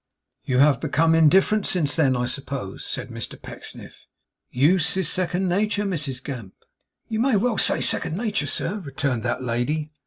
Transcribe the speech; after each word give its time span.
'You 0.43 0.57
have 0.57 0.79
become 0.81 1.13
indifferent 1.13 1.67
since 1.67 1.95
then, 1.95 2.15
I 2.17 2.25
suppose?' 2.25 2.83
said 2.87 3.09
Mr 3.09 3.39
Pecksniff. 3.39 4.07
'Use 4.49 4.97
is 4.97 5.07
second 5.07 5.47
nature, 5.47 5.83
Mrs 5.83 6.23
Gamp.' 6.23 6.55
'You 7.07 7.19
may 7.19 7.35
well 7.35 7.59
say 7.59 7.81
second 7.81 8.17
nater, 8.17 8.47
sir,' 8.47 8.79
returned 8.79 9.21
that 9.21 9.43
lady. 9.43 9.91